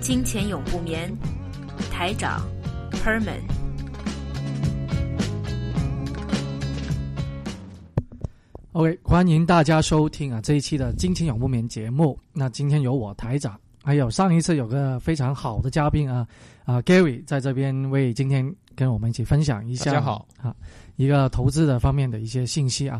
[0.00, 1.14] 金钱永不眠，
[1.92, 2.40] 台长
[3.04, 3.40] Herman。
[8.72, 12.18] OK，欢迎大家收听啊这一期的《金钱永不眠》节目。
[12.32, 16.26] 那今天有我台长，还有上一次有个非常好的嘉宾啊
[16.64, 19.92] 啊 Gary 在这边为今天跟我们一起分享一下。
[19.92, 20.56] 大家好啊，
[20.96, 22.98] 一个投资的方面的一些信息啊。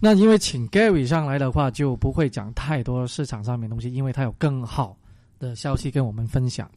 [0.00, 4.96] 那因为请 Gary 上来的话，就不会讲太多市场上面东西，因为他有更好。
[5.38, 6.70] 的消息跟我们分享。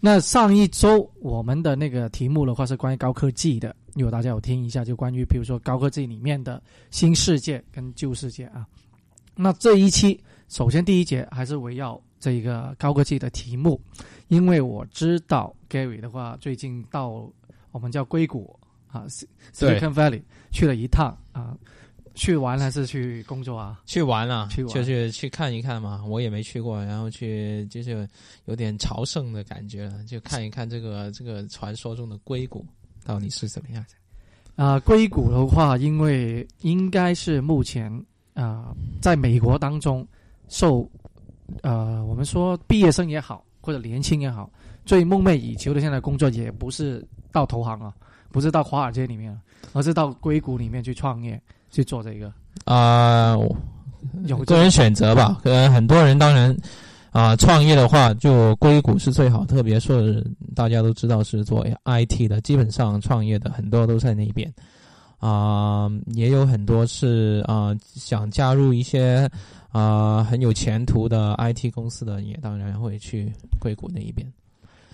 [0.00, 8.66] 那上一周我们的那个题目的话是关于高科技的，如果大家有听一下，就关于比如说高科技里面的新世界跟旧世界啊。
[9.36, 13.78] 那这一期首先第一节还是围绕这一个高科技的题目，
[14.28, 17.30] 因为我知道 Gary 的话最近到
[17.70, 19.04] 我们叫硅谷啊
[19.52, 21.56] ，Silicon Valley 去了一趟啊。
[22.20, 23.80] 去玩还是去工作啊？
[23.86, 26.04] 去玩啊，去就是去看一看嘛。
[26.06, 28.06] 我也没去过，然后去就是
[28.44, 32.62] 有点朝圣的感觉了，就看一看这个这个传说中的硅谷
[33.06, 34.62] 到底是怎么样的。
[34.62, 37.90] 啊，硅谷的话，因为应该是目前
[38.34, 40.06] 啊，在美国当中
[40.48, 40.86] 受
[41.62, 44.52] 呃，我们说毕业生也好，或者年轻也好，
[44.84, 47.94] 最梦寐以求的现在工作也不是到投行啊，
[48.30, 49.34] 不是到华尔街里面，
[49.72, 51.40] 而是到硅谷里面去创业。
[51.70, 52.32] 去做这个
[52.64, 53.36] 啊，
[54.24, 55.38] 有个人选择吧。
[55.42, 56.54] 可能很多人当然
[57.10, 64.52] 啊，创业的话就硅谷是最好，特别是大家都知道是做 IT 的，基本上创业的很多都在那边
[65.18, 69.30] 啊，也有很多是啊想加入一些
[69.70, 74.26] 啊很有前途的 IT 公司的，也当然会去硅谷那一边。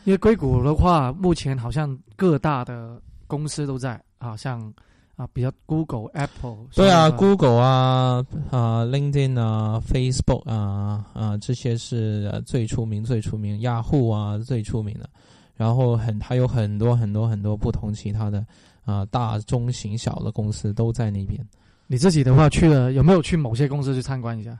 [0.05, 4.73] 因为硅谷的话，目前好像各大的公司都在好，像。
[5.17, 15.09] 啊，比较 Google、Apple，对啊，Google 啊，啊，LinkedIn 啊，Facebook 啊，啊，这些是最出名、最出名，Yahoo 啊，最出名的。
[15.55, 18.45] 然后很还有很多很多很多不同其他的
[18.85, 21.43] 啊，大中型小的公司都在那边。
[21.87, 24.59] 你自己的话去了，有没有去某些公司去参观一下？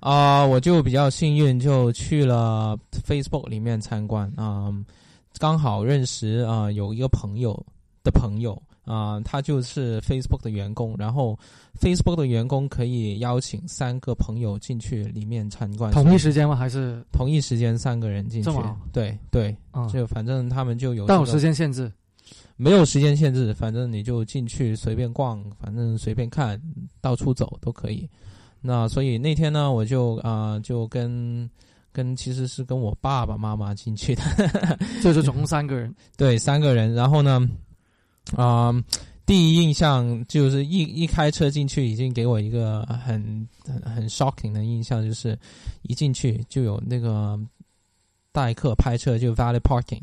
[0.00, 4.72] 啊，我就比较幸运，就去了 Facebook 里面参观啊，
[5.38, 7.62] 刚好认识啊，有一个朋友
[8.02, 8.60] 的朋友。
[8.84, 11.38] 啊，他就是 Facebook 的员工，然后
[11.80, 15.92] Facebook 的员工可以邀请三个朋友进去里面参观。
[15.92, 16.56] 同一时间吗？
[16.56, 18.50] 还是同一时间三个人进去？
[18.92, 19.56] 对对，
[19.92, 21.06] 就反正他们就有。
[21.06, 21.90] 但有时间限制？
[22.56, 26.60] 没有时间限制，反正你就进去随便逛，反正随便看
[27.00, 28.08] 到处走都可以。
[28.60, 31.48] 那所以那天呢，我就啊就跟
[31.92, 34.22] 跟其实是跟我爸爸妈妈进去的，
[35.02, 35.94] 就是总共三个人。
[36.16, 37.48] 对，三个人，然后呢？
[38.36, 38.72] 啊，
[39.26, 45.38] 第一印象就是一一开车进去，已经给我一个很很很 shocking 的印象，就是
[45.82, 47.38] 一进去就有那个
[48.32, 50.02] 代客拍车，就 valet parking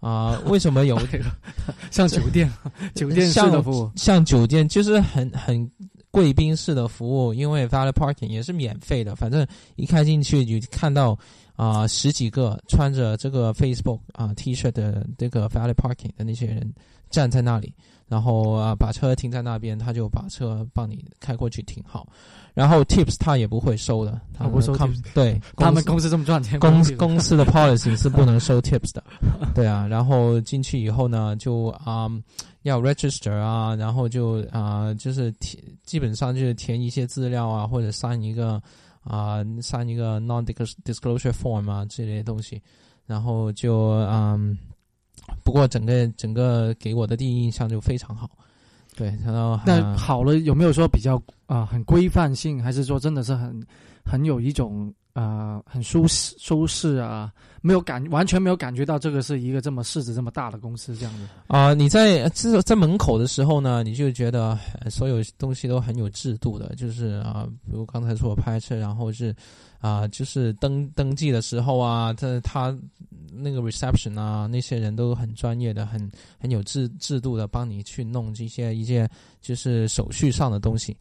[0.00, 0.38] 啊。
[0.46, 1.24] 为什么有这个
[1.90, 2.50] 像酒店
[2.94, 3.90] 酒店式的服务？
[3.96, 5.70] 像酒店就是很很
[6.10, 9.16] 贵宾式的服务，因为 valet parking 也是免费的。
[9.16, 9.46] 反正
[9.76, 11.18] 一开进去就看到
[11.56, 16.72] 啊十几个穿着这个 Facebook 啊 T 恤的这个 valet parking 的那些人。
[17.14, 17.72] 站在那里，
[18.08, 22.08] 然后啊，把车停在那边，他就把车帮你开过去停好。
[22.52, 24.76] 然后 tips 他也不会收的，他不收。
[25.12, 29.02] 对， 他们公司这么赚钱，公公司的 policy 是不能 收 tips 的。
[29.54, 32.08] 对啊，然后进去以后呢，就啊
[32.62, 38.62] 要 register 啊，然后就啊就是填，基本上就是填一些资料啊，或者删一个
[39.02, 40.44] 啊删一个 non
[40.84, 42.60] disclosure form 啊这类东西，
[43.06, 43.76] 然后就
[44.10, 44.56] 嗯。
[45.42, 48.30] 不过整个整个给我的第一印象就非常好，
[48.96, 53.60] 对，然后那好了，有没有说比较啊很规范性，还是说真的是很
[54.04, 61.74] 很有一种啊很舒适舒适啊，没有感完全没有感觉到这个是一个这么市值这么大的公司这样子啊？
[61.74, 64.58] 你在在在门口的时候呢，你就觉得
[64.90, 69.34] 所有东西都很有制度的，就是啊，比如刚才说我拍摄，然后是
[69.86, 72.76] 啊，就是登登记的时候啊，他他。
[73.36, 76.08] 那个 reception 啊，那些人都很专业的，很
[76.38, 79.10] 很有制制度的，帮你去弄这些一些
[79.40, 80.96] 就是手续上的东西。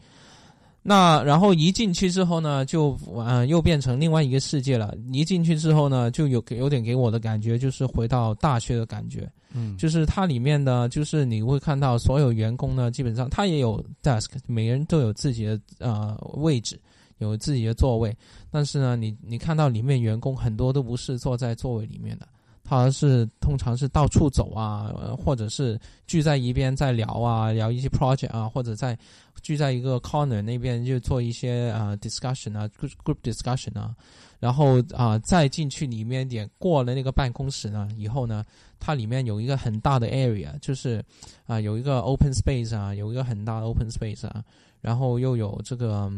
[0.82, 4.98] 那然后一进去之后呢，就呃又变成另外一个世界了。
[5.12, 9.32] 一进去之后呢，就有有点给我的感觉，就是回到大学的感觉。
[9.54, 16.80] 嗯，就是它里面呢，就是你会看到所有员工呢，基本上他也有 desk，每个人都有自己的呃位置，
[17.24, 18.16] 有自己的座位。
[18.52, 22.28] 但是呢，你你看到里面员工很多都不是坐在座位里面的，
[22.64, 28.98] 他是通常是到处走啊，或者是聚在一边在聊啊，聊一些 project 啊，或者在
[29.42, 33.96] 聚在一个 corner 那边就做一些啊 discussion 啊 group discussion 啊。
[34.40, 38.44] 然后啊，再进去里面点过了那个办公室呢，以后呢，
[38.78, 41.02] 它里面有一个很大的 area，就是
[41.46, 44.44] 啊有一个 open space 啊，有一个很大的 open space 啊，
[44.82, 46.12] 然后又有这个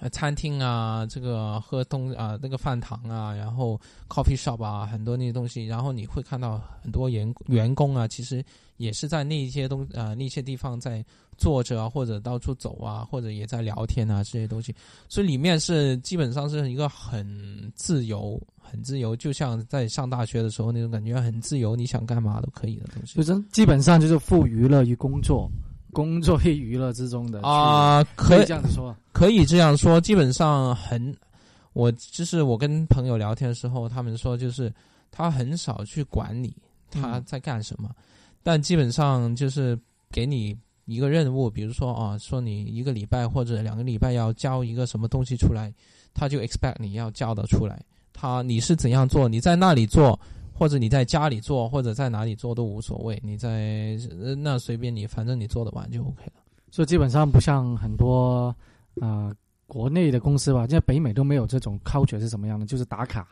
[0.00, 8.44] 呃餐厅啊，这个喝东啊那个饭堂啊，然后 coffee shop 啊，很多那些东西，然后你会看到很多员员工啊，其实
[8.76, 11.04] 也是在那些东啊那些地方在。
[11.38, 14.72] 坐着啊，或者到处走啊，或者也在聊天啊，这些东西，
[15.08, 23.16] 所以里面是基本上是一个很自由、很自由，就像在上大学的时候那种感觉，很自由，你想干嘛都可以的东西。
[23.16, 25.50] 就是基本上就是赋娱乐于工作，
[25.92, 30.00] 工作与娱乐之中的啊，可以这样子说，可以这样说。
[30.00, 31.14] 基本上很，
[31.72, 34.72] 我就是我跟朋友聊天的时候，他们说就是
[35.10, 36.54] 他很少去管你
[36.90, 37.90] 他在干什么，
[38.42, 39.78] 但基本上就是
[40.10, 40.56] 给你。
[40.86, 45.72] 一个任务，比如说啊，说你一个礼拜或者两个礼拜要交一个什么东西出来，
[46.12, 47.80] 他就 expect 你要交的出来。
[48.12, 49.28] 他你是怎样做？
[49.28, 50.18] 你在那里做，
[50.62, 53.20] 或者你在家里做，或者在哪里做都无所谓。
[53.20, 53.98] 你在
[54.38, 56.34] 那随便你，反正你做得完就 OK 了。
[56.70, 58.54] 所以基本上不像很多
[59.00, 59.34] 啊
[59.66, 63.26] 国内的公司吧，现在北美都没有这种 culture 是什么样的，就是打卡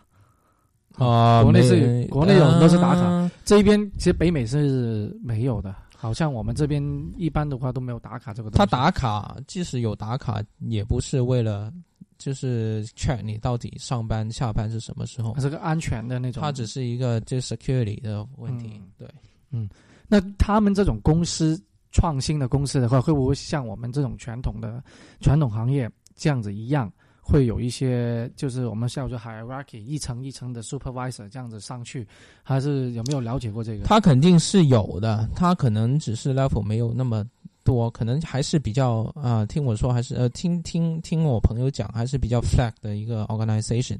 [0.96, 1.40] 啊。
[1.44, 5.72] 国内是国内有很多是打卡，这一边其实北美是没有的。
[5.96, 6.82] 好像我们这边
[7.16, 8.58] 一般的话都没有打卡这个东西。
[8.58, 11.72] 他打卡，即使有打卡，也不是为了
[12.20, 15.32] 就是 check 你到底上班下班是什么时候。
[15.34, 16.40] 它是个安全的那种。
[16.40, 18.80] 它只是一个就 security 的问题。
[18.96, 19.08] 对，
[19.50, 19.68] 嗯，
[20.06, 24.80] 那他们这种公司创新的公司的话，会不会像我们这种传统的
[25.20, 26.92] 传统行业这样子一样？
[27.22, 32.04] 会有一些，就是我们叫做 hierarchy，一层一层的 supervisor 这样子上去，
[32.42, 33.84] 还是有没有了解过这个？
[33.84, 37.24] 他肯定是有的，他可能只是 level 没有那么
[37.64, 43.98] 多，可能还是比较啊，听我说还是呃，听听听我朋友讲，还是比较 flag 的一个 organization。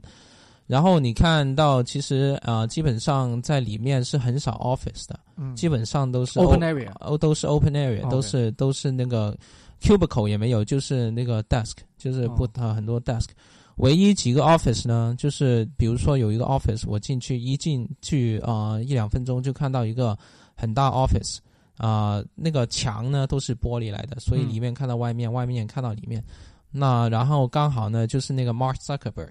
[0.66, 9.36] 然后你看到，其实啊，基本上在里面是很少 office 的，嗯，基本上都是 open area，哦，都是 open area，都是都是那个。
[9.82, 13.28] cubicle 也没有，就是那个 desk，就是不啊很多 desk，
[13.76, 20.14] 唯一几个 office 呢，就是比如说有一个 office，我进去一进去啊一两分钟就看到一个
[20.54, 21.38] 很大 office，
[21.80, 26.22] 啊那个墙呢都是玻璃来的，所以里面看到外面，外面看到里面。
[26.70, 29.30] 那然后刚好呢就是那个 Mark Zuckerberg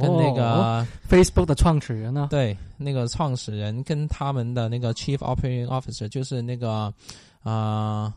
[0.00, 6.92] 跟那个 Facebook 的创始人呢，对，那个创始人跟他们的那个 Chief Operating Officer 就是那个
[7.42, 8.14] 啊。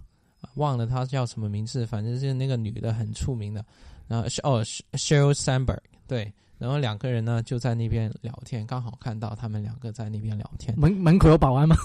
[0.56, 3.64] 忘了他叫什么名字，反正是那个女的很出名的，
[4.08, 6.34] 然后哦，Sheryl Sandberg，对。
[6.60, 10.78] 然后两个人呢就在那边聊天，刚好看到他们两个在那边聊天。
[10.78, 11.76] 门门口有保安吗？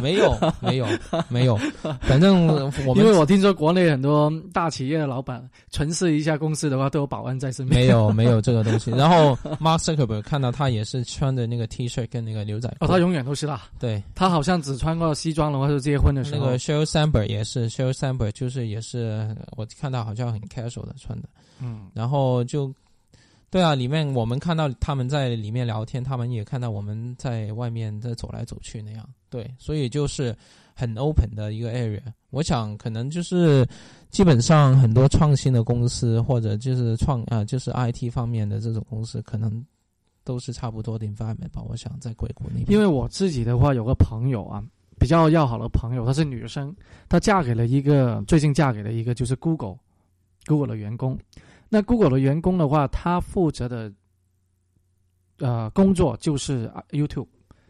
[0.00, 0.86] 没有，没有，
[1.28, 1.58] 没有。
[2.02, 2.46] 反正
[2.86, 7.80] 我因为我听说国内很多大企业的老板巡视一下公司的话，都有保安在身边。
[7.80, 8.92] 没有，没有这个东西。
[8.92, 12.84] 然后 Mark Zuckerberg 看到他也是穿着那个 T 恤跟那个牛仔裤。
[12.84, 13.62] 哦，他永远都是啦。
[13.80, 16.46] 对，他好像只穿过西装的话，就结婚的时候。
[16.46, 21.28] 那个 Sheryl Sandberg 也是，Sheryl Sandberg 就是也是我看到好像很 casual 的穿的。
[21.60, 22.72] 嗯，然后就。
[23.52, 29.06] 对啊，里面我们看到他们在里面聊天，他们也看到我们在外面在走来走去那样。
[29.28, 30.34] 对，所以就是
[30.74, 32.00] 很 open 的一个 area。
[32.30, 33.68] 我想可能就是
[34.08, 39.62] 基本上很多创新的公司或者就是创啊就是 IT 方面的这种公司，可能
[40.24, 41.62] 都是差不多的 environment 吧。
[41.68, 42.72] 我想在硅谷那边。
[42.72, 44.64] 因为我自己的话有个朋友啊，
[44.98, 46.74] 比较要好的朋友，她是女生，
[47.06, 49.76] 她嫁给了一个最近嫁给了一个就是 Google
[50.46, 51.18] Google 的员工。
[51.74, 53.90] 那 Google 的员工的话，他负责的
[55.38, 57.28] 呃工作就是 YouTube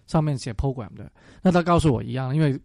[0.09, 1.09] 上面写 program 的。
[1.41, 2.61] 那他告诉我一样，因为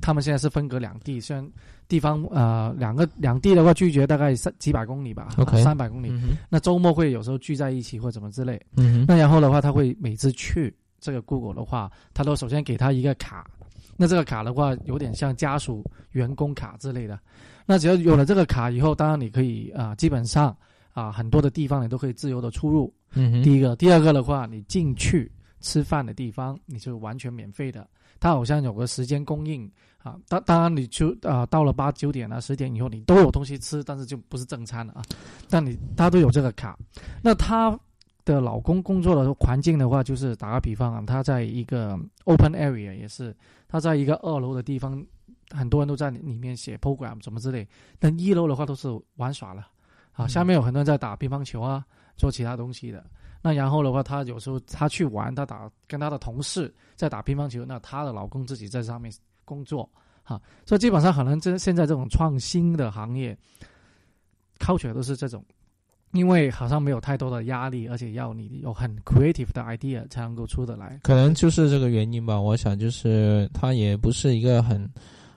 [0.00, 1.48] 他们现在是分隔两地，虽然
[1.86, 6.12] 地方呃两个两地的话拒绝大概三几百公里吧，OK 三百公里。
[6.48, 8.60] 那周末会有时候聚在一起或怎么之类。
[9.06, 13.48] 那然后的话，他会每次去这个 Google 的话，他都首先给他一个卡。
[13.96, 17.18] 那这个卡的话，有点像家属员工卡之类的。
[17.64, 20.56] 那只要有了这个卡以后，当然你可以啊，基本上
[20.92, 22.92] 啊，很多的地方你都可以自由的出入。
[23.14, 27.88] 嗯，第一个，第二个的话，你进去吃饭的地方，你就完全免费的。
[28.20, 35.02] 它好像有个时间供应啊，当当然你就啊、到了八九点啊十点以后你都有东西吃，但是就不是正餐了啊。
[35.50, 36.78] 但你他都有这个卡，
[37.22, 37.78] 那他
[38.26, 43.34] 的老公工作的环境的话，就是打个比方啊，他在一个 open area 也是，
[43.68, 45.02] 他在一个二楼的地方，
[45.50, 47.66] 很多人都在里面写 program 什么之类，
[47.98, 49.62] 但一楼的话都是玩耍了
[50.12, 53.02] 啊，嗯下面有很多人在打乒乓球啊，做其他东西的。
[53.42, 59.12] 那然后的话，他有时候他去玩，他打跟他的同事在打乒乓球，那她的老公自己在上面
[59.44, 59.88] 工作，
[60.24, 63.38] 哈，所以基本上可能这现在这种创新的行业
[64.58, 65.44] ，culture 都是这种，
[66.12, 70.98] 因为好像没有太多的压力，而且要你有很 creative 的 idea 才能够出得来。
[71.02, 72.40] 可能就是这个原因吧。
[72.40, 74.88] 我想就是它也不是一个很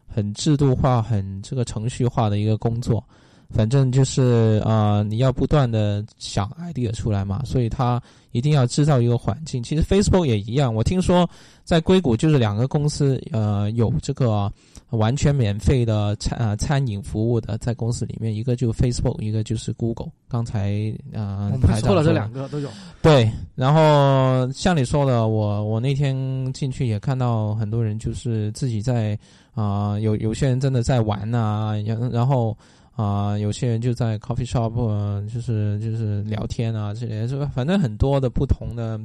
[0.07, 3.03] 很制度化、很这个程序化的一个工作。
[3.49, 8.01] 反正就是啊、呃你要不断的想 idea 出来嘛，所以它
[8.31, 9.61] 一定要制造一个环境。
[9.61, 11.27] 其实 Facebook 也一样，我听说
[11.63, 14.51] 在硅谷就是两个公司呃有这个
[14.91, 20.09] 完全免费的餐呃餐饮服务的，在公司里面，一个就 Facebook，一个就是 Google。
[20.27, 22.69] 刚才呃我们说了这两个都有，
[23.01, 29.17] 对，然后像你说的，我我那天进去也看到很多人就是自己在
[29.55, 32.57] 啊、有有些人真的在玩呐、然然后
[33.01, 37.49] 啊、有些人就在 coffee shop，、呃、就是就是聊天啊这些，是吧？
[37.55, 38.99] 反正很多的不同的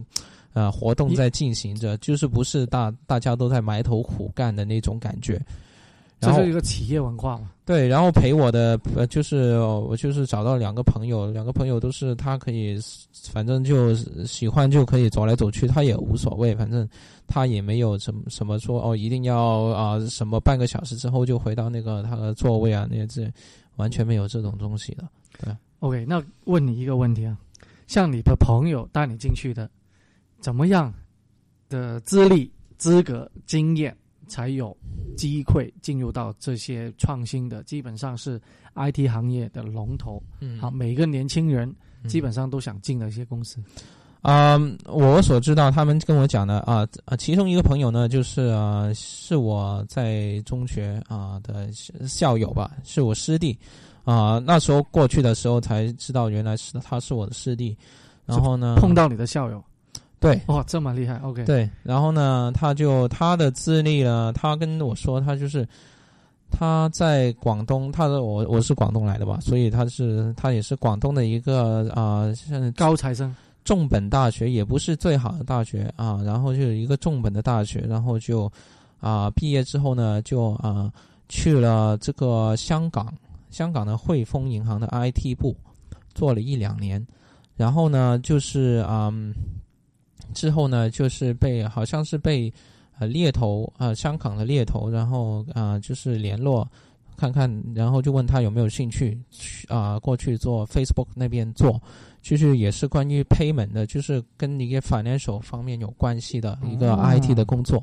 [0.53, 5.41] 呃活动在进行着，就是不是大大家都在埋头苦干的那种感觉。
[6.25, 7.51] 这是一个企业文化嘛。
[7.65, 12.79] 对，然后陪我的呃，就是我就是找到两个朋友，两个朋友都是他可以，
[13.31, 13.95] 反正就
[14.27, 16.87] 喜欢就可以走来走去，他也无所谓，反正
[17.27, 19.39] 他也没有什么什么说哦，一定要
[19.71, 23.33] 啊、什么半个小时之后就回到那个他的座位啊，那些这
[23.77, 25.09] 完全没有这种东西的。
[25.43, 27.35] 对 OK，那问你一个问题啊，
[27.87, 29.71] 像你的朋友带你进去的，
[30.39, 30.93] 怎么样
[31.71, 34.77] 的资历、资格、经验才有
[35.17, 38.41] 机会进入到这些创新的，基本上是
[38.75, 40.23] IT 行业的龙头。
[40.41, 43.59] 嗯好，每个年轻人嗯基本上都想进的一些公司。
[44.23, 51.71] 啊、我所知道，他们跟我讲的啊啊，其中一个朋友呢，就是啊，是我在中学啊的
[52.09, 53.55] 校友吧，是我师弟
[54.03, 54.39] 啊。
[54.39, 57.77] 那时候过去的时候才知道，原来是他是我的师弟。
[58.25, 59.63] 然后呢，碰到你的校友，
[60.21, 65.69] 对哇，这么厉害！OK，对，然后呢，他就他的资历呢，他跟我说，他就是
[66.51, 78.51] 他在广东，他的我我是广东来的吧，所以他是他也是广东的一个啊，像高材生，重本大学也不是最好的大学啊，然后就有一个重本的大学，然后就
[79.01, 80.91] 啊毕业之后呢，就啊
[81.29, 83.13] 去了这个香港，
[83.51, 85.55] 香港的汇丰银行的 IT 部
[86.15, 87.05] 做了一两年，
[87.57, 89.35] 然后呢就是嗯
[90.35, 92.53] 之后呢就是被好像是被
[92.99, 96.69] 呃猎头啊、香港的猎头，然后啊就是联络。
[97.17, 101.81] 看看，然后就问他有没有兴趣去啊、过去做 Facebook 那边做，
[102.21, 107.81] 就是也是关于 payment 的，就是跟一个 financial 方面有关系的一个哦 IT 的工作，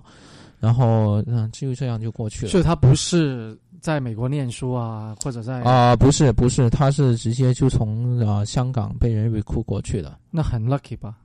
[0.60, 2.52] 然后嗯，就这样就过去了。
[2.52, 10.20] 所以他不是在美国念书啊，或者在啊、不是不是，他是直接就从呃、香港被人 recruit 过去的。
[10.30, 11.16] 那很 lucky 吧？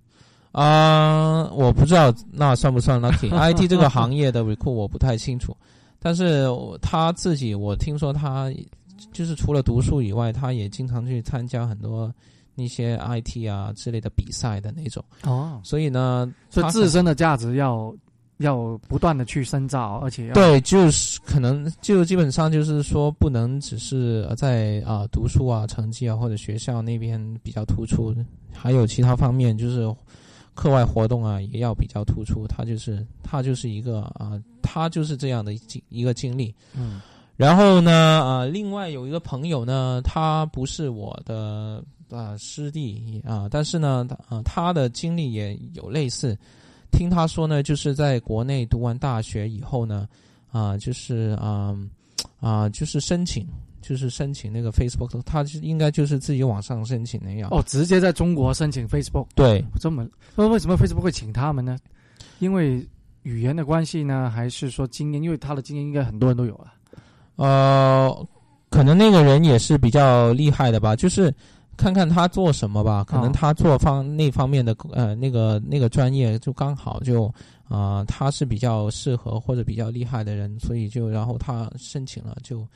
[0.62, 5.54] 啊、我不知道那算不算 lucky？IT 这个行业的 recruit 我不太清楚，
[6.00, 6.46] 但是
[6.80, 8.50] 他自己我听说他
[9.12, 12.10] 就是除了读书以外，他也经常去参加很多
[12.54, 15.04] 那些 IT 啊之类的比赛的那种。
[15.24, 17.94] 哦，所以呢，他所以自身的价值要
[18.38, 28.14] 要不断的去深造，而且要对，就是可能就基本上就是说，不能只是在啊、读书啊、成绩啊或者学校那边比较突出，
[28.54, 29.94] 还有其他方面就是
[30.56, 32.44] 课外活动啊也要比较突出。
[32.48, 34.32] 他就是他就是一个啊、
[34.62, 36.52] 他就是这样的经一个经历。
[36.76, 37.00] 嗯
[37.36, 46.34] 然后呢，啊，另外有一个朋友呢，他不是我的啊师弟啊，但是呢，啊他的经历也有类似。
[46.90, 50.08] 听他说呢，就是在国内读完大学以后呢，
[50.50, 51.76] 啊，就是啊
[52.40, 53.46] 啊，就是申请，
[53.86, 57.48] 就是申请那个 Facebook，他就应该就是自己网上申请那样。
[57.52, 61.78] 哦，直接在中国申请 Facebook，对，这么那为什么 Facebook 会请他们呢？
[62.40, 62.84] 因为
[63.22, 65.22] 语言的关系呢，还是说经验？
[65.22, 66.74] 因为他的经验应该很多人都有啊。
[67.36, 68.26] 呃，
[68.70, 71.32] 可能那个人也是比较厉害的吧，就是
[71.76, 77.26] 看看他做什么吧，可能哦他做方那方面的呃那个那个专业就刚好就
[77.68, 82.68] 啊、呃他是比较适合或者比较厉害的人，所以就然后他申请了就啊、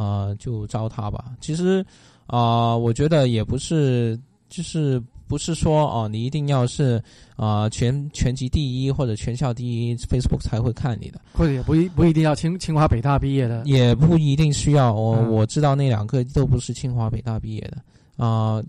[0.00, 1.32] 呃就招他吧。
[1.40, 1.84] 其实
[2.26, 7.00] 啊、呃我觉得也不是就是不是说哦，你一定要是
[7.36, 14.92] 啊、全全级第一或者全校第一，Facebook 才会看你的，或者也不一不一定要清清华北大毕业的，也不一定需要。
[14.92, 18.62] 我、嗯我知道那两个都不是清华北大毕业的啊、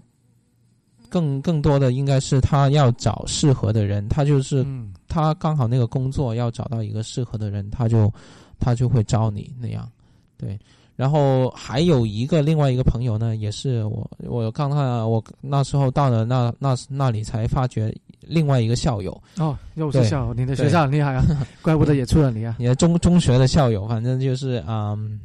[1.10, 8.14] 更更多的应该是他要找适合的人，他就是嗯他刚好那个工作要找到一个适合的人，他就
[8.60, 9.90] 他就会招你那样，
[10.38, 10.60] 对。
[11.02, 14.80] 然后还有一个另外一个朋友呢，也是我我刚看
[15.10, 21.26] 我那时候到了那那那里才发觉另外一个校友，哦，又是校友，你的学校很厉害啊，
[21.64, 25.20] 怪不得也出了你啊，你的中中学的校友，反正就是嗯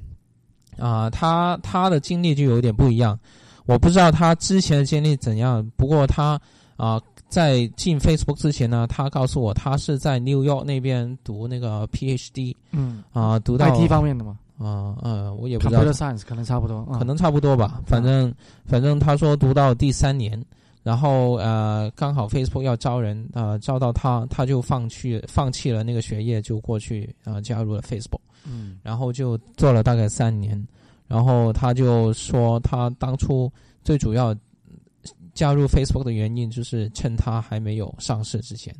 [0.78, 3.18] 啊、他他的经历就有点不一样，
[3.66, 6.40] 我不知道他之前的经历怎样，不过他
[6.78, 13.04] 啊、在进 Facebook 之前呢，他告诉我他是在 New York 那边读那个 PhD 嗯。
[13.12, 16.98] 啊、读到，IT 方面的嘛啊嗯我也不知道，computer science 可能差不多，嗯。
[16.98, 18.32] 可能差不多吧，反正
[18.64, 20.42] 反正他说读到第三年，
[20.82, 28.78] 然后呃刚好 Facebook 要招人，呃招到他，他就放弃放弃了那个学业，就过去呃加入了 Facebook，嗯。
[28.82, 30.66] 然后就做了大概三年，
[31.06, 33.52] 然后他就说他当初
[33.84, 34.34] 最主要
[35.34, 38.74] 加入 Facebook 的原因就是趁他还没有上市之前，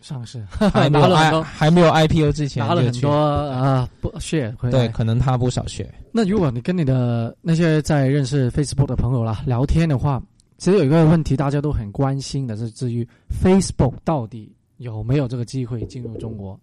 [0.00, 0.44] 上市。
[0.50, 0.68] 还
[1.42, 4.70] 还没有 IPO 之前拿了很多啊不来。
[4.70, 5.92] 对，可能他不少血。
[6.12, 10.22] 那如果你跟你的那些在认识 Facebook 的朋友啦聊天的话，
[10.56, 13.06] 其实有一个问题大家都很关心的是，至于
[13.42, 16.58] Facebook 到底有没有这个机会进入中国，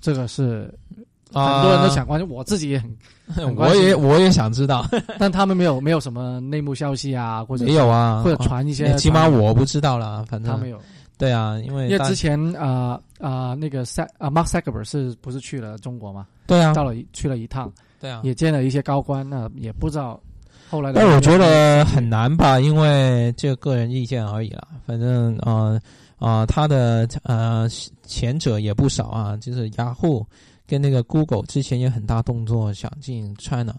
[0.00, 0.72] 这个是
[1.32, 2.96] 很多人都想关心，我自己也很，
[3.34, 4.86] 很关我也我也想知道，
[5.18, 10.52] 但他们没有没有什么内幕消息啊，或者没有啊，或者传一些，起码我不知道了，反正。
[10.52, 10.78] 他没有，
[11.16, 13.80] 对啊，因为因为之前啊啊、那个
[14.18, 16.26] 啊 Mark Zuckerberg 是不是去了中国嘛？
[16.46, 18.20] 对啊，到了去了一趟，对啊。
[18.24, 20.20] 也见了一些高官，那也不知道
[20.68, 21.00] 后来的。
[21.00, 24.66] 但我觉得很难吧，因为这个人意见而已啦。
[24.86, 25.80] 反正呃
[26.18, 27.68] 啊，他的呃
[28.02, 30.26] 前者也不少啊，就是雅虎
[30.66, 33.74] 跟那个 Google 之前也很大动作想进 China，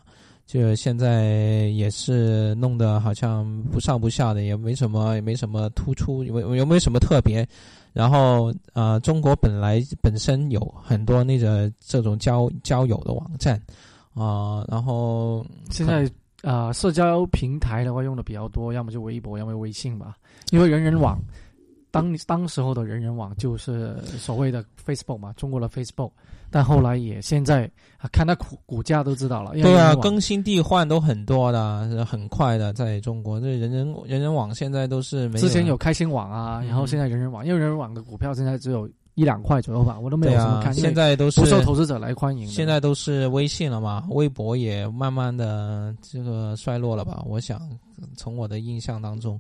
[0.46, 7.48] 就现在也是弄得好像不上不下的，也没什么也没什么突出，有有没有什么特别？
[7.94, 13.60] 然后呃，中国本来本身有很多那个这种交交友的网站
[14.14, 16.04] 啊、然后现在
[16.42, 20.16] 啊、呃社交平台的话用的比较多，要么就微博，要么微信吧。
[20.52, 21.20] 因为人人网，
[21.96, 26.12] 当当时候的人人网就是所谓的 Facebook 嘛，中国的 Facebook，
[26.52, 27.64] 但后来也现在
[27.98, 29.54] 啊，看它股股价都知道了。
[29.54, 42.46] 对啊，更新替换都很多的，是很快的，在中国，这人人人人网现在都是没之前有开心网啊，嗯然后现在人人网，因为人人网的股票现在只有一两块左右吧，我都没有什么看，现在都是不受投资者来欢迎。
[42.46, 47.24] 现在都是微信了嘛，微博也慢慢的这个衰落了吧？
[47.26, 47.62] 我想
[48.18, 49.40] 从我的印象当中，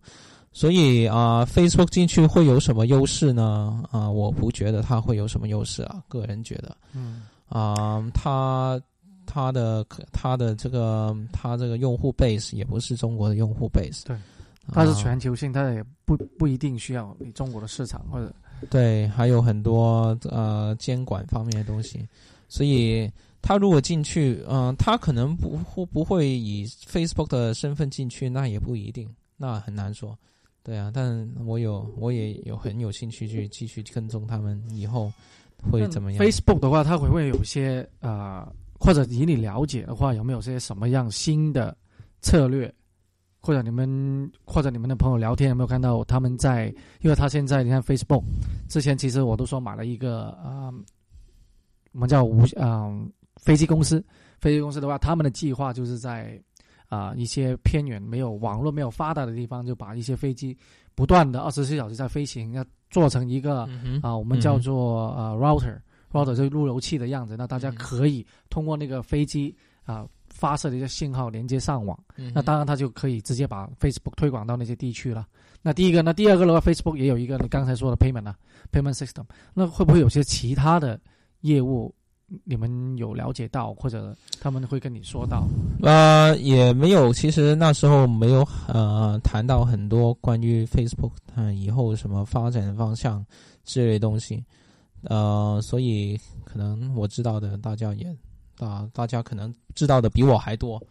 [0.55, 3.83] 所以啊、f a c e b o o k 进去会有什么优势呢？
[3.91, 6.77] 啊、我不觉得它会有什么优势啊，个人觉得。
[6.93, 8.81] 嗯，啊、它
[9.25, 14.15] 它的它的这个它这个用户 base 也不是中国的用户 base，对。
[14.71, 18.33] 它是啊全球性，它也不不一定需要你中国的市场或者
[18.69, 22.07] 对，还有很多呃监管方面的东西，
[22.47, 30.17] 所以他如果进去，嗯、他可能不不不会以 Facebook 的身份进去，那也不一定，那很难说。
[30.65, 35.13] 对啊，但我有我也有很有兴趣去继续跟踪他们以后
[35.71, 36.25] 会怎么样。
[36.25, 41.77] Facebook 的话，它会不会有一些呃，或者以你了解的话，有没有些什么样新的
[42.19, 42.73] 策略？
[43.39, 46.73] 或者你们或者你们的朋友聊天有没有看到他们在？
[47.01, 48.23] 因为他现在你看 Facebook，
[48.67, 50.73] 之前其实我都说买了一个啊、呃
[51.91, 54.03] 我们叫无嗯、飞机公司。
[54.39, 56.41] 飞机公司的话，他们的计划就是在
[56.87, 60.57] 啊、一些偏远没有网络没有发达的地方，就把一些飞机
[60.93, 63.67] 不断的二十四小时在飞行，要做成一个
[64.01, 65.77] 啊，我们叫做呃 router
[66.11, 75.25] router 就是路由器的样子，那大家嗯可以通过那个飞机啊发射的一些信号连接上网，嗯那当然它就可以直接把 Facebook 推广到那些地区了。
[75.61, 78.35] 那第一个，那第二个的话，Facebook 也有一个你刚才说的 payment 啊
[78.71, 80.99] payment system，那会不会有些其他的
[81.41, 81.93] 业务
[82.43, 85.47] 你们有了解到，或者他们会跟你说到？
[85.81, 93.23] 呃，也没有，其实那时候没有呃谈到很多关于 Facebook 它以后什么发展方向
[93.63, 94.43] 之类东西，
[95.03, 98.15] 呃，所以可能我知道的大家也
[98.57, 100.81] 大大家可能知道的比我还多，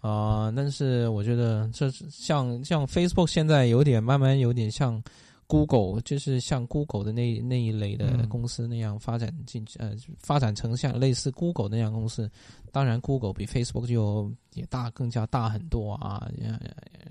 [0.00, 5.02] 呃，但是我觉得这像像 Facebook 现在有点慢慢有点像
[5.50, 12.30] Google，就是像 Google 的那那一类的嗯公司那样发展进呃发展成像类似 Google 那样公司。
[12.70, 16.30] 当然，Google 比 Facebook 就也大，更加大很多啊，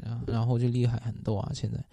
[0.01, 1.51] 然然后就厉害很多啊。
[1.53, 1.83] 现在，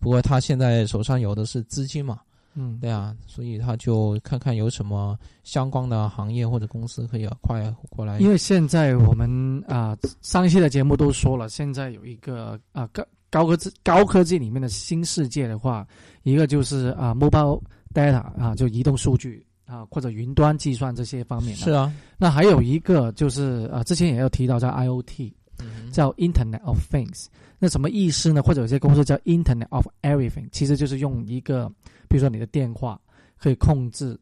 [0.00, 2.20] 不过他现在手上有的是资金嘛，
[2.54, 8.18] 嗯，对啊，所以他就看看有什么相关的行业或者公司可以快过来。
[8.18, 15.86] 因为现在我们啊、上一期的节目都说了，现在有一个啊、高高科技高科技里面的新世界的话，
[16.22, 17.60] 一个就是啊、mobile
[17.94, 21.64] data 啊，就移动数据啊，或者云端计算这些方面的。
[21.64, 27.28] 是啊，那还有一个就是啊，之前也有提到叫 IoT，嗯叫 Internet of Things。
[27.58, 28.42] 那什么意思呢？
[28.42, 31.70] 或者有些公司叫 Internet of Everything，其实就是用一个，
[32.12, 33.00] 比如说你的电话
[33.38, 34.18] 可以控制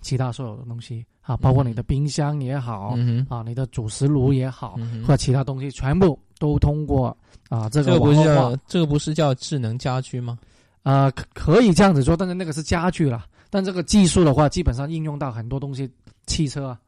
[0.00, 7.08] 其他所有的东西啊，包括你的冰箱也好、嗯，啊，你的主食炉也好，嗯或者其他东西，全部都通过
[7.48, 10.38] 啊这这个不是个网络化叫这个不是叫智能家居吗？
[10.84, 13.26] 啊，可可以这样子说，但是那个是家具啦。
[13.50, 15.90] 但这个技术的话，基本上应用到很多东西，
[16.26, 16.78] 汽车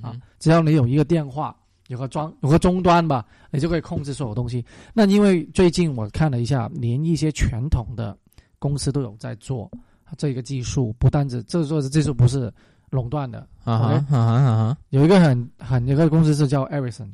[0.00, 1.54] 啊，只要你有一个电话，
[1.88, 4.64] 有个装有个终端吧，你就可以控制所有东西。
[4.94, 8.16] 那因为最近我看了一下，连一些传统的
[8.60, 9.68] 公司都有在做
[10.16, 12.52] 这个技术，不单只这做的技术不是
[12.90, 17.10] 垄断的，啊哈哈啊哈，有一个很很有一个公司是叫 Ericsson，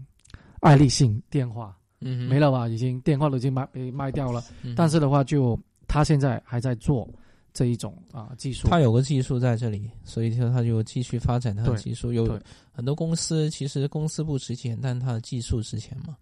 [0.60, 2.68] 爱立信电话嗯哼，没了吧？
[2.68, 4.44] 已经电话都已经卖被卖掉了，
[4.76, 7.08] 但是的话就他现在还在做
[7.54, 8.68] 这一种啊技术。
[8.68, 12.12] 他有个技术在这里，所以说他就继续发展他的技术。
[12.12, 12.38] 有
[12.72, 16.16] 很多公司其实公司不值钱，但它的技术值钱嘛。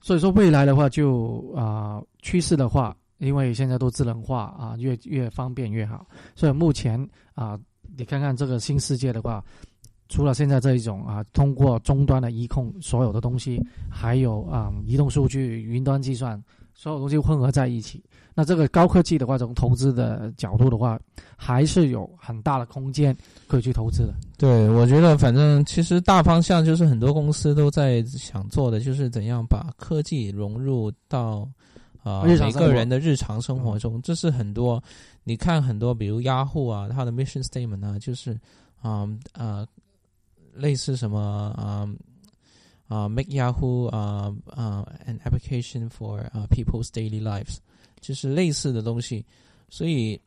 [0.00, 6.04] 所以说未来的话就啊、趋势的话，因为现在都智能化啊，越越方便越好。
[6.34, 6.98] 所以目前
[7.34, 7.58] 啊、
[7.96, 9.44] 你看看这个新世界的话，
[10.08, 16.42] 除了现在这一种啊，通过终端的移控所有的东西，还有啊、移动数据、云端计算，
[16.74, 18.02] 所有东西混合在一起。
[18.32, 20.98] 那这个高科技的话，从投资的角度的话，
[21.36, 23.14] 还是有很大的空间
[23.48, 24.14] 可以去投资的。
[24.38, 31.46] 对，我觉得反正其实大方向就是很多公司都在想做的，就是怎样把科技融入到
[32.02, 34.00] 啊、每个人的日常生活中。
[34.02, 34.82] 这是很多
[35.24, 38.38] 你看很多，比如 Yahoo 啊，它的 mission statement 啊，就是
[38.80, 39.66] 啊啊、
[40.52, 41.20] 类似什么
[41.56, 41.88] 啊
[42.88, 47.58] 啊、make Yahoo 啊啊 an application for 啊、people's daily lives，
[48.00, 49.24] 就是类似的东西，
[49.68, 50.20] 所以。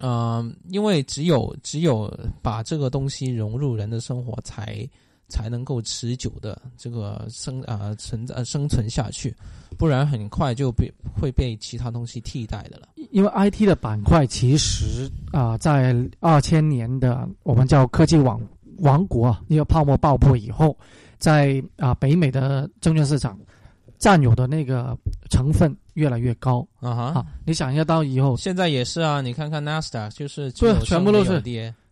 [0.00, 4.86] 嗯，因为只有只有把这个东西融入人的生活才，
[5.28, 9.34] 才能够持久的这个生啊、存呃生存下去，
[9.76, 12.88] 不然很快就被会被其他东西替代的了。
[13.10, 18.40] 因为 IT 的板块其实啊、在二千年的我们叫科技王
[18.78, 20.76] 王国啊，一个泡沫爆破以后，
[21.18, 23.38] 在啊、北美的证券市场
[23.98, 24.96] 占有的那个
[25.30, 27.26] 成分越来越高啊哈，啊。
[27.46, 31.42] 你想一下到以后，现在也是啊，你看看 NASDAQ 就是对全部都是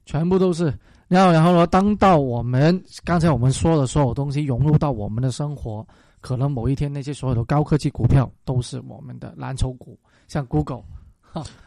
[0.07, 0.73] 全部都是。
[1.09, 1.67] 然后，然后呢？
[1.69, 5.87] 当到我们刚才我们说的所有东西融入到我们的生活，
[6.21, 10.83] 可能某一天那些所有的高科技股票都是我们的蓝筹股，像 Google。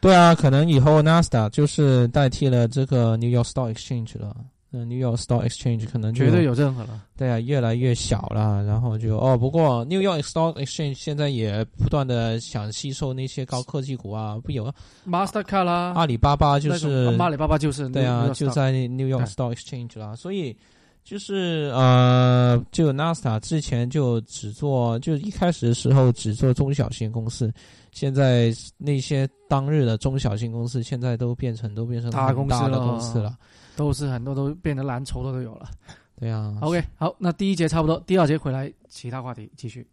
[0.01, 4.35] 对啊，可能以后 NASDAQ 就是代替了这个 New York Stock Exchange 了。
[4.71, 7.01] 嗯，New York Stock Exchange 可能就绝对有任何了。
[7.17, 14.73] 对啊，越来越小了，然后就哦，不过 New York Stock Exchange 现在也不断的想吸收那些高科技股啊，不有啊
[15.07, 20.55] ？Mastercard 啦，阿里巴巴就是阿里巴巴就是对啊，就在 New York Stock Exchange 啦，所以
[21.03, 27.51] 就是呃，就 NASDAQ 之前就只做，就一开始的时候只做中小型公司，
[27.91, 33.35] 现在那些当日的中小型公司现在都变成都变成大公司的公司了，
[33.79, 35.69] 都是很多都变得蓝筹的都有了。
[36.19, 39.87] 对啊 OK，好，那第一节差不多，第二节回来其他话题继续。